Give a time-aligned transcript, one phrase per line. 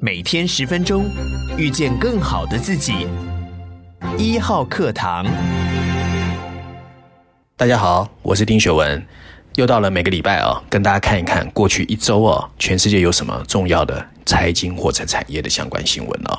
[0.00, 1.10] 每天十分钟，
[1.56, 3.08] 遇见更好的自己。
[4.16, 5.26] 一号课堂，
[7.56, 9.04] 大家好，我是丁学文，
[9.56, 16.38] 又到了每个礼拜啊，跟大家看一看过去一周啊，全世界有什么重要的财经或者产业的相关新闻啊。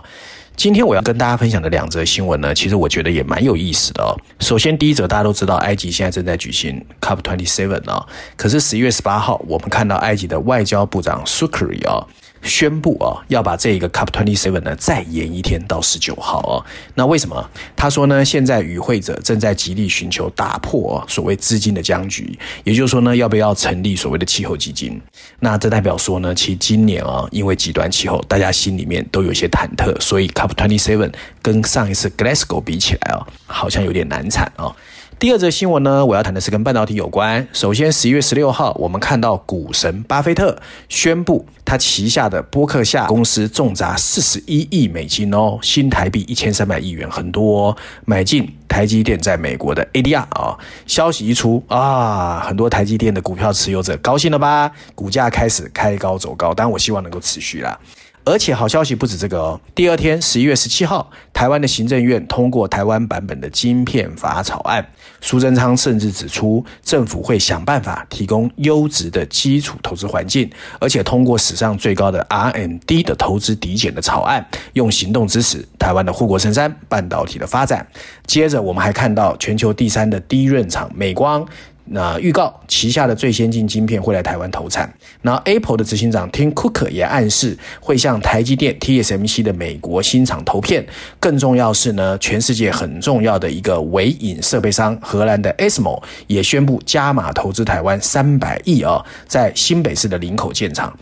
[0.56, 4.16] 今天我要跟大家分享的两则新闻呢，其实我觉得也蛮有意思的哦。
[4.40, 8.08] 首先，第一则大家都知道，埃及现在正在举行 COP27 啊，
[8.38, 12.08] 可是十一月十八号，我们看到埃及的外交部长 Shoukry 啊。
[12.42, 16.66] 宣布啊，要把这个 COP27 呢再延一天到十九号啊。
[16.96, 17.50] 那为什么？
[17.76, 25.00] 他说呢，现在与会者正在极力寻求打破所谓资金的僵局，也就是说呢，要不要成立所谓的气候基金？
[25.40, 34.74] 那这代表说呢，其实今年啊，因为极端气候，大家心里面都有些忐忑，所以 COP27 跟上一次 Glasgow 比起来啊，好像有点难产啊。
[35.20, 37.46] 第二则新闻呢，我要谈的是跟半导体有关。
[37.52, 50.58] 首先，十一月十六号，我们看到股神巴菲特宣布，他旗下的波克夏公司重达四十一亿美金哦，新台币一千三百亿元，很多哦，买进台积电在美国的 ADR 啊。
[50.88, 54.72] 消息一出啊，很多台积电的股票持有者高兴了吧？
[54.96, 57.78] 股价开始开高走高，当然我希望能够持续啦。
[58.26, 64.86] 而且好消息不止这个哦，第二天十一月十七号，台湾的行政院通过台湾版本的晶片法草案。
[65.22, 77.86] 苏贞昌甚至指出，政府会想办法提供优质的基础投资环境，而且通过史上最高的 R&D 的投资抵减的草案，用行动支持台湾的护国神山半导体的发展。
[78.26, 81.46] 接着，我们还看到全球第三的低润厂美光。
[81.92, 84.92] 那预告旗下的最先进晶片会来台湾投产。
[85.22, 90.86] 那 Apple 的执行长 Tim Cook 也暗示会向台积电 TSMC 的美国新厂投片。
[91.20, 100.96] 更重要是呢，全世界很重要的一个微影设备商荷兰的 ASML 也宣布加码投资台湾三百亿啊，在新北市的林口建厂。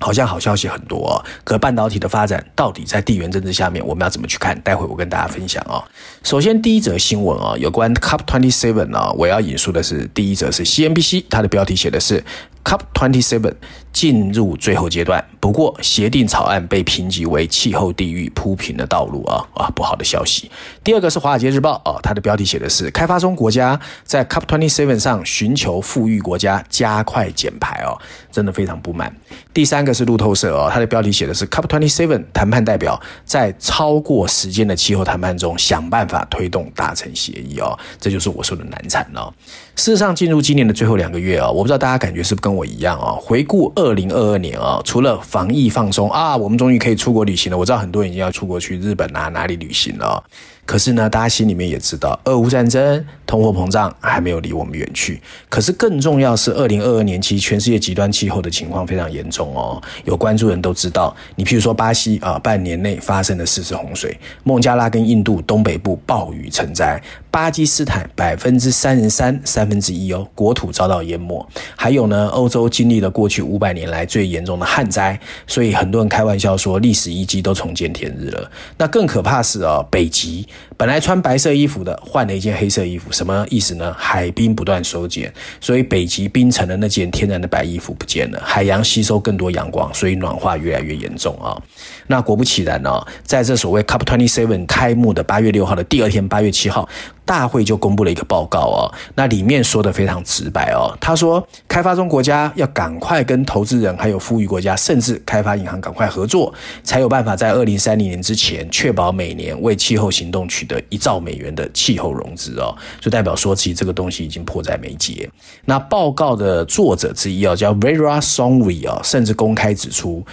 [0.00, 4.58] 好像好消息很多哦，可半导体的发展到底在地缘政治下面，我们要怎么去看？
[4.62, 5.82] 待会我跟大家分享啊。
[6.22, 12.24] 首先第一则新闻啊，有关 Cup Twenty Seven 啊，我要引述的是第一则是 CNBC，它的标题写的是。
[12.64, 13.54] COP27
[13.92, 20.50] 进入最后阶段，不过协定草案被评级为气候地狱铺平的道路啊啊，不好的消息。
[20.84, 27.98] 第二个是《华尔街日报》啊，它的标题写的是开发中国家在 COP27 上寻求富裕国家加快减排哦，
[28.30, 29.14] 真的非常不满。
[29.54, 39.32] 第三个是路透社哦，它的标题写的是 COP27 谈判代表在超过时间的气候谈判中想办法推动达成协议哦，这就是我说的难产哦。
[39.74, 43.16] 事实上，进入今年的最后两个月啊，我不知道大家感觉是不是跟我一样啊？
[43.20, 47.56] 回顾二零二二年啊，除了防疫放松啊，我们终于可以出国旅行了。
[47.56, 50.22] 我知道很多人已经要出国去日本啊，哪里旅行了。
[50.68, 55.18] 可是呢，大家心里面也知道，俄乌战争、通货膨胀还没有离我们远去。
[55.48, 59.82] 可是更重要是，二零二二年其全世界极端气候的情况非常严重哦。
[60.04, 64.10] 有关注人都知道，你譬如说巴西啊，半年内发生了四次洪水；
[64.44, 71.48] 孟加拉跟印度东北部暴雨成灾；巴基斯坦百分之三十三三分之一哦，国土遭到淹没。
[71.76, 78.50] 还有呢，欧洲经历了过去五百年来最严重的旱灾，所以很多人开玩笑说，历史遗迹都重见天日了。
[78.76, 80.46] 那更可怕是啊，北极。
[80.76, 83.94] 本来穿白色衣服的，换了一件黑色衣服，什么意思呢？
[83.98, 88.40] 海冰不断收减，所以北极冰层的那件天然的白衣服不见了。
[88.44, 91.60] 海洋吸收更多阳光，所以暖化越来越严重啊。
[92.06, 96.88] 那果不其然呢，在这所谓 COP27 开幕的八月六号的第二天，八月七号。
[97.28, 106.50] 大会就公布了一个报告哦，那里面说的非常直白哦，他说开发中国家要赶快跟投资人还有富裕国家，甚至开发银行赶快合作，
[106.82, 115.28] 才有办法在二零三零年之前确保每年为气候行动取得一兆美元的气候融资哦，就代表说其实这个东西已经迫在眉睫。
[115.66, 120.24] 那报告的作者之一哦，叫 Vera Sonry 哦，甚至公开指出。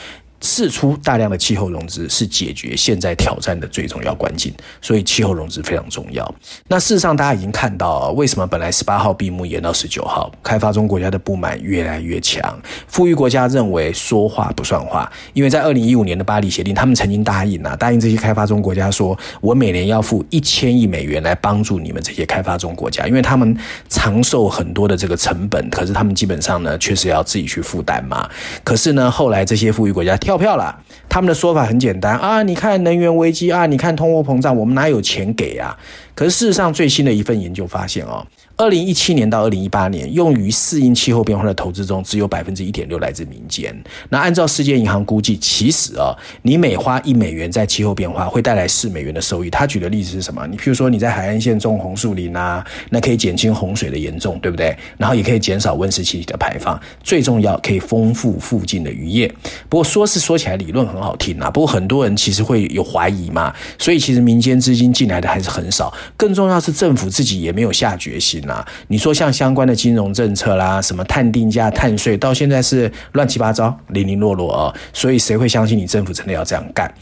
[0.41, 6.35] 释出大量的气候融资是解决现在挑战的最重要关键，所以气候融资非常重要。
[6.67, 10.31] 那事实上，大家已经看到，为什么本来十八号闭幕延到十九号？
[10.43, 12.41] 开发中国家的不满越来越强，
[12.87, 23.57] 富裕国家认为说话不算话，因为在二零一五年的巴黎协定，他们曾经答应啊，答应这些开发中国家说，我每年要付一千亿美元来帮助你们这些开发中国家，因为他们
[23.89, 28.29] 承受很多的这个成本，可是他们基本上呢，确实要自己去负担嘛。
[28.63, 30.75] 可是呢，后来这些富裕国家跳票了，
[31.07, 35.77] 他们的说法很简单啊，你看能源危机啊，你看通货膨胀，我们哪有钱给啊？
[36.15, 38.25] 可是事实上，最新的一份研究发现哦，
[38.57, 43.75] 二零一七年到二零一八年，用于适应气候变化的投资中，只有百分之一点六来自民间。
[44.07, 49.49] 那按照世界银行估计，其实啊，你每花一美元在气候变化，会带来四美元的收益。
[49.49, 50.47] 他举的例子是什么？
[50.47, 54.73] 你譬如说你在海岸线种红树林啊，那可以减轻洪水的严重，对不对？
[54.97, 59.27] 然后也可以减少温室气体的排放，最重要可以丰富附近的渔业。
[59.67, 65.93] 不过说是说起来理论很好听啊，不过很多人其实会有怀疑嘛，所以其实民间资金进来的还是很少。
[66.15, 68.65] 更重要是政府自己也没有下决心啊。
[68.87, 76.93] 你说像相关的金融政策啦，什么碳定价、碳税，到现在是乱七八糟、零零落落啊，所以谁会相信你政府真的要这样干？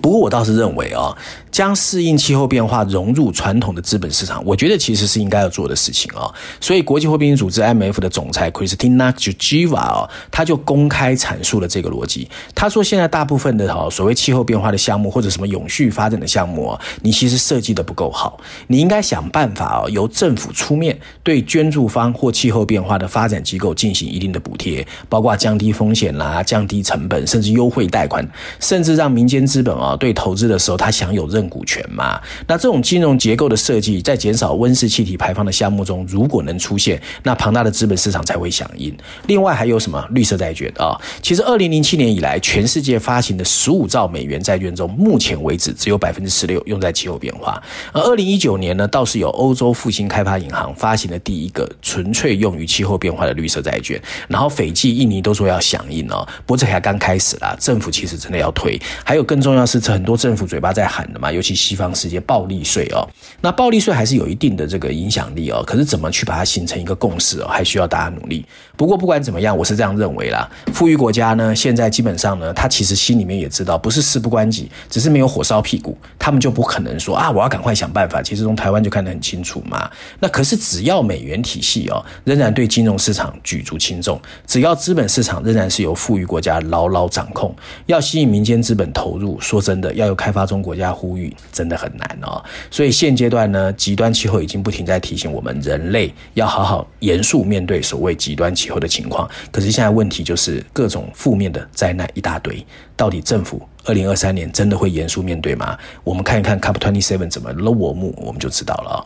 [0.00, 1.16] 不过我倒是认为啊。
[1.50, 6.30] 将适应气候变化融入传统的资本市场，我觉得其实是应该要做的事情啊。
[6.60, 12.28] 所以，国际货币组织 m f 的总裁 Kristalina Georgieva 啊，他就公开阐述了这个逻辑。
[12.54, 18.38] 他说，现在大部分的哈所谓气候变化的项目或者什么永续发展的项目啊，你其实设计的不够好。
[18.66, 28.24] 你应该想办法啊，由政府出面对捐助方或气候变化的发展机构进行一定的补贴，包括降低风险啦、降低成本，甚至优惠贷款，
[28.60, 31.48] 甚至让民间资本啊对投资的时候他享有认。
[31.48, 38.94] 股权嘛，那这种金融结构的设计，在减少温室气体排放的项目中，如果能出现，那庞大的资本市场才会响应。
[39.28, 40.92] 另外还有什么绿色债券啊？
[41.22, 47.62] 其实二零零七年以来，全世界发行的十五兆美元债券中，目前为止只有百分之十六用在气候变化。
[47.94, 53.98] 而二零一九年呢，倒是有欧洲复兴开发银行发行的第一个纯粹用于气候变化的绿色债券。
[54.28, 58.78] 然后斐济、印尼都说要响应哦，不过这还刚开始啦，政府其实真的要推。
[59.02, 61.30] 还有更重要是，很多政府嘴巴在喊的嘛。
[61.30, 63.06] 尤其西方世界暴力税哦，
[63.40, 65.62] 那暴力税还是有一定的这个影响力哦。
[65.66, 68.44] 可是怎么去把它形成一个共识哦，还需要大家努力。
[68.78, 70.48] 不过不管怎么样，我是这样认为啦。
[70.72, 78.22] 富裕国家呢，现在基本上呢，他其实心里面也知道，不是事不关己，只是没有火烧屁股，他们就不可能说啊，我要赶快想办法。
[78.22, 79.90] 其实从台湾就看得很清楚嘛。
[80.20, 87.52] 那可是只要美元体系哦，仍然对金融市场举足轻重，只要资本市场仍然是由富裕国家牢牢掌控，
[87.86, 91.34] 要吸引民间资本投入，说真的，要有开发中国家呼吁。
[91.52, 92.40] 真的很难哦，
[92.70, 99.28] 所以现阶段呢，极端气候已经不停在提醒我们人类要好好严肃面对所谓极端气以后的情况。
[99.50, 105.76] 可是现在问题就是各种负面的灾难一大堆，到底政府二零二三年真的会严肃面对吗？
[106.04, 109.00] 我们看一看 COP27 怎么落幕，我们就知道了啊。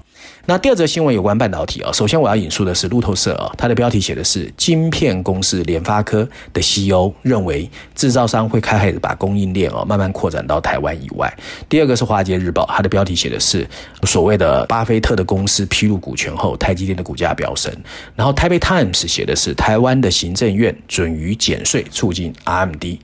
[0.45, 11.33] 那第二则新闻有关半导体啊，首先我要引述的是路透社啊，它的标题写的是晶片公司联发科的 CEO 认为制造商会开始把供应链哦慢慢扩展到台湾以外。
[11.69, 13.65] 第二个是华尔街日报，它的标题写的是
[14.03, 17.73] 所谓的巴菲特的公司披露股权后，台积电的股价飙升。
[18.17, 22.99] 然后台北 Times 写的是台湾的行政院准予减税，促进 RMD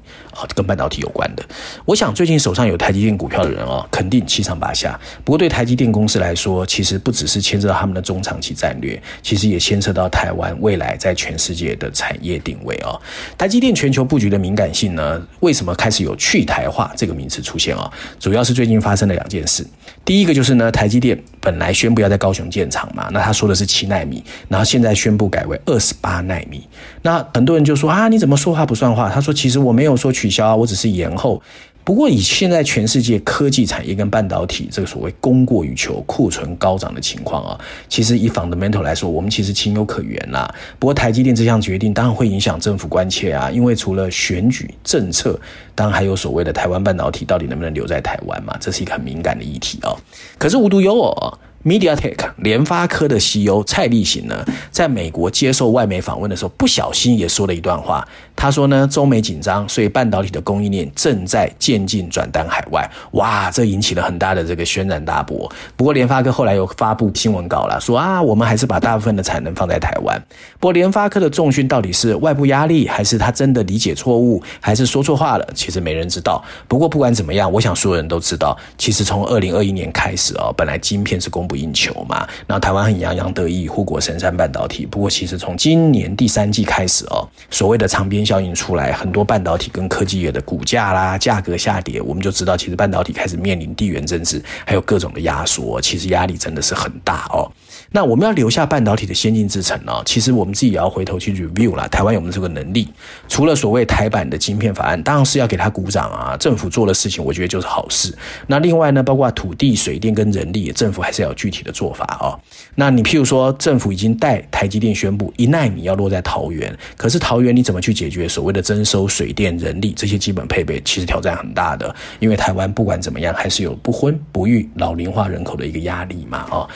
[0.57, 1.45] 跟半导体有关的。
[1.85, 4.99] 我想最近手上有台积电股票的人啊，肯定七上八下。
[5.23, 7.29] 不过对台积电公司来说，其实不只。
[7.29, 12.99] 是牵涉到他们的中长期战略，其实也牵涉到台湾未来在全世界的产业定位哦。
[13.37, 17.93] 台积电全球布局的敏感性呢，为什么开始有去台化这个名词出现啊？
[18.19, 19.63] 主要是最近发生了两件事。
[20.07, 26.67] 第一个就是呢，台积电本来宣布要在高雄建厂嘛，那他说的是七纳米，然后现在宣布改为二十八纳米。
[27.03, 29.11] 那很多人就说啊，你怎么说话不算话？
[29.11, 31.43] 他说其实我没有说取取消啊，我只是延后。
[31.85, 37.59] 不过，以现在全世界科技产业跟半导体这个所谓供过于求、库存高涨的情况啊，
[37.89, 40.55] 其实以 fundamental 来说，我们其实情有可原啦。
[40.79, 45.41] 不过，台积电这项决定当然会影响政府关切啊，因为除了选举政策，
[45.75, 49.97] 当然还有所谓的台湾半导体到底能不能留在台湾嘛，这是一个很敏感的议题啊。
[50.37, 51.39] 可是无独有偶。
[51.65, 58.07] MediaTek 联发科的 CEO 蔡立行呢，在美国接受外媒访问的时候，不小心也说了一段话。
[58.41, 62.89] 他说呢，中美紧张，所以半导体的供应链正在渐进转单海外。
[63.11, 65.51] 哇，这引起了很大的这个轩然大波。
[65.75, 70.17] 不过联发科后来又发布新闻稿了，说啊，我们还是把大部分的产能放在台湾。
[70.61, 75.49] 不过联发科的重训到底是外部压力，还是他真的理解错误，还是说错话了？
[75.53, 76.41] 其实没人知道。
[76.69, 84.87] 不过不管怎么样，我想所有人都知道，其实从二零二一年开始哦，本来晶片是供不应求嘛，然后台湾很洋洋得意护国神山半导体。
[84.87, 97.51] 不过其实从今年第三季开始哦，所谓的长边效应出来，很多半导体跟科技业的股价啦、价格下跌，我们就知道其实半导体开始面临地缘政治还有各种的压缩，其实压力真的是很大哦。
[97.91, 99.93] 那我们要留下半导体的先进制程呢？
[100.05, 101.89] 其实我们自己也要回头去 review 啦。
[101.89, 102.89] 台湾有没有这个能力？
[103.29, 106.37] 除了所谓台版的晶片法案，当然是要给他鼓掌啊！
[106.37, 108.15] 政府做的事情，我觉得就是好事。
[108.47, 112.39] 那另外呢，包括土地、水电跟人力，政府还是要有具体的做法哦。
[112.75, 120.81] 那你譬如说，政府已经带台积电宣布一纳米要落在桃园，可是桃园你怎么去解决所谓的征收水电、人力这些基本配备？
[120.85, 126.69] 其实挑战很大的，因为台湾不管怎么样，还是有不婚不育、老龄化人口的一个压力嘛，哦。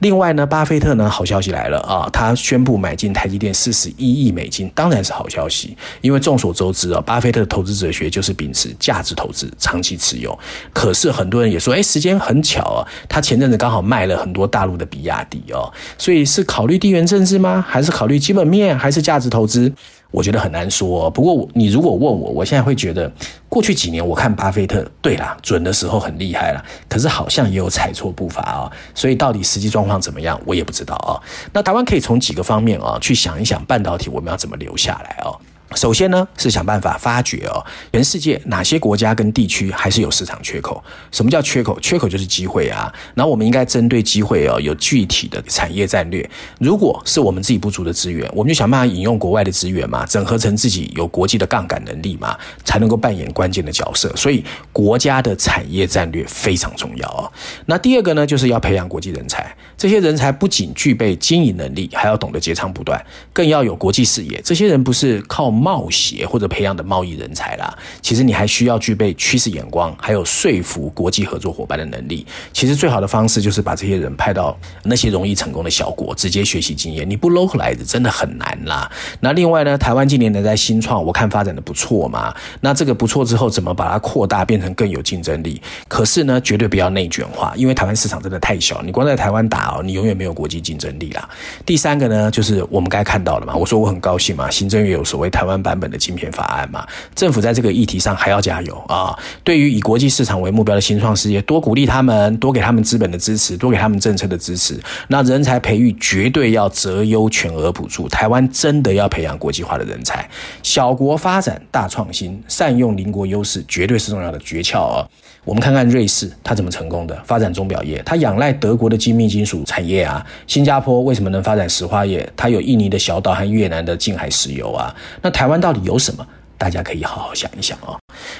[0.00, 10.36] 另外呢，巴菲特呢，好消息来了啊，他宣布买进台积电四十一亿美金，当然是好消息，因为众所周知啊，巴菲特的投资哲学就是秉持价值投资，长期持有。
[10.72, 17.64] 可是很多人也说，哎，时间很巧啊，他前阵子刚好卖了很多大陆的比亚迪哦，所以是考虑地缘政治吗？
[17.68, 18.76] 还是考虑基本面？
[18.78, 19.72] 还是价值投资？
[20.10, 23.10] 我觉得很难说，不过你如果问我，我现在会觉得，
[23.48, 31.14] 过去几年我看巴菲特，对啦，准的时候很厉害啦，可是好像也有踩错步伐啊，所以到底实际状况怎么样，我也不知道啊。
[31.52, 35.30] 那台湾可以从几个方面啊去想一想，半导体我们要怎么留下来啊？
[35.76, 40.82] 首先呢，是想办法发掘哦，全世界哪些国家跟地区还是有市场缺口？
[41.12, 41.78] 什么叫缺口？
[41.80, 42.92] 缺口就是机会啊。
[43.14, 46.28] 然后我们应该针对机会哦，有具体的产业战略。
[46.58, 54.12] 如果是我们自己不足的资源，我们就想办法引用国外的资源嘛，整合成自己有国际的杠杆能力嘛，才能够扮演关键的角色。
[54.16, 57.30] 所以国家的产业战略非常重要哦。
[57.66, 59.54] 那第二个呢，就是要培养国际人才。
[59.76, 64.40] 这些人才不仅具备经营能力，还要懂得截长补短，更要有国际视野。
[64.42, 72.26] 这些人不是靠冒险或者培养的贸易人才啦，其实你还需要具备趋势眼光，还有说服国际合作伙伴的能力。
[72.52, 77.08] 其实最好的方式就是把这些人派到那些容易成功的小国，直接学习经验。
[77.08, 78.90] 你不 localize 真的很难啦。
[79.20, 82.34] 那另外呢，台湾近年来在新创，我看发展的不错嘛。
[82.60, 85.60] 那这个不错之后，怎么把它扩大，变成更有竞争力？
[85.88, 91.28] 可是呢，绝对不要内卷化，因为台湾市场真的太小，你光在台湾打哦，你永远没有国际竞争力啦。
[91.66, 93.54] 第三个呢，就是我们该看到了嘛。
[93.54, 99.16] 我说我很高兴嘛，行政院有所谓台湾版本的晶片法案嘛，政府在这个议题上还要加油啊！
[99.42, 104.78] 对于以国际市场为目标的新创事业，多鼓励他们，多给他们资本的支持，多给他们政策的支持。
[105.08, 108.08] 那人才培育绝对要择优全额补助。
[108.08, 110.28] 台湾真的要培养国际化的人才，
[110.62, 115.08] 小国发展大创新，善用邻国优势，绝对是重要的诀窍啊！
[115.44, 117.18] 我们看看瑞士，它怎么成功的？
[117.24, 120.24] 发展钟表业，它仰赖德国的精密金属产业啊。
[120.46, 122.30] 新加坡为什么能发展石化业？
[122.36, 124.94] 它有印尼的小岛和越南的近海石油啊。
[125.22, 126.26] 那台台湾到底有什么？
[126.58, 127.96] 大家可以好好想一想啊。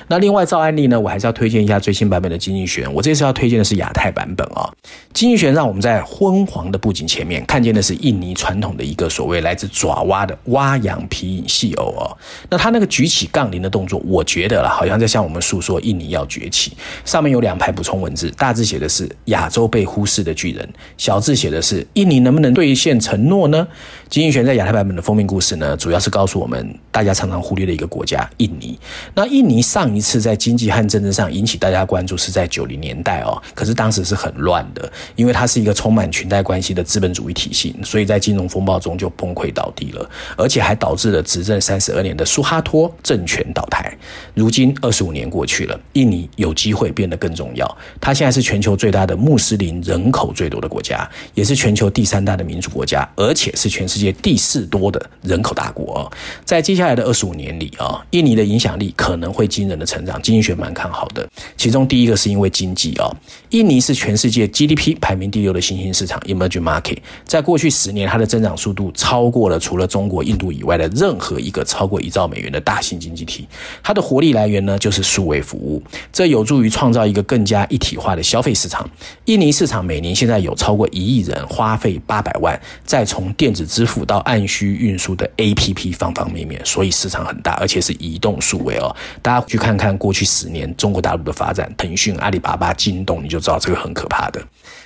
[0.09, 2.87] 那另外照案例呢，我还是要推荐一下最新版本的经济学。
[2.89, 4.73] 我这次要推荐的是亚太版本啊、哦。
[5.13, 12.17] 经济学让我们在昏黄的布景前面看见的是印尼传统的一个所谓来自爪哇的蛙羊皮影戏偶哦。
[12.49, 16.73] 那他那个举起杠铃的动作，我觉得啦，好像在向我们诉说印尼要崛起。
[17.05, 23.67] 上面有两排补充文字，大字写的是亚洲被忽视的巨人，小字写的是印尼能不能兑现承诺呢？
[24.09, 28.79] 经济学人在亚太版本的封面故事呢，主要是告诉我们大家常常忽略的一个国家——印尼。
[29.15, 29.80] 那印尼上。
[29.81, 43.91] 上一次在经济和政治上引起大家关注是在九零年代哦，可是当时是很乱的，因为它是一个充满裙带关系的资本主义体系，所以在金融风暴中就崩溃倒地了，而且还导致了执政三十二年的苏哈托政权倒台。
[44.35, 47.79] 如今二十五年过去了，印尼有机会变得更重要。
[47.99, 56.13] 它现在是全球最大的穆斯林人口最多的国家，也是全球第三大的民主国家，而且是全世界第四多的人口大国。
[56.45, 61.27] 在接下来的二十五年里啊，印尼的影响力可能会惊人的成长，经济学蛮看好的。
[61.57, 63.09] 其中第一个是因为经济啊，
[63.49, 66.99] 印尼是全世界 GDP 排名第六的新兴市场 （Emerging Market）。
[67.25, 73.49] 在过去十年，它的增长速度超过了除了中国、印度以外的任何一个超过一兆美元的大型经济体。
[73.83, 78.89] 它的活力来源呢，就是数位服务，这有助于创造一个更加一体化的消费市场。
[79.27, 88.95] 印尼市场每年现在有超过一亿人花费八百万，再从电子支付到按需运输的 APP 方方面面，所以市场很大，而且是移动数位哦。
[89.23, 94.43] 大家去看看过去十年中国大陆的发展，腾讯、阿里巴巴、京东，你就知道这个很可怕的。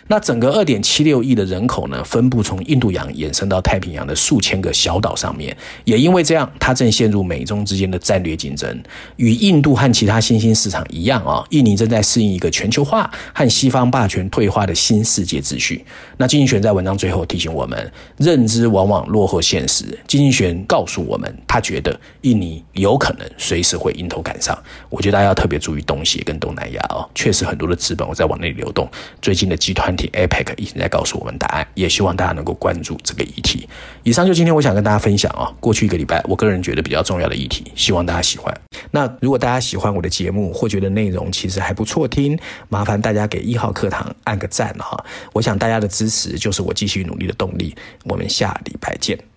[0.07, 8.83] 那整个二点七六亿的人口呢，分布从印度洋延伸到太平洋的数千个小岛上面，也因为这样，它正陷入美中之间的战略竞争。
[9.17, 15.83] 与印度和其他新兴市场一样啊、哦，印尼正在适应一个全球化和西方霸权退化的新世界秩序。
[16.19, 19.99] 那经济学在文章最后提醒我们，认知往往落后现实。
[20.07, 24.55] 经济学告诉我们，他觉得印尼有可能随时会迎头赶上。
[24.89, 28.89] 我觉得大家要特别注意东协跟东南亚哦，确实很多的资本我在往那里流动。
[29.21, 30.05] 最近的集团体。
[30.15, 33.69] APEC 已经在告诉我们答案，也希望大家能够关注这个议题。
[34.05, 38.55] 以上就今天我想跟大家分享啊，过去一个礼拜我个人觉得比较重要的议题，希望大家喜欢。
[38.93, 44.97] 那如果大家喜欢我的节目，或觉得内容其实还不错听，麻烦大家给一号课堂按个赞哈。
[45.33, 47.75] 我想大家的支持就是我继续努力的动力。
[48.05, 49.34] 我们下礼拜见。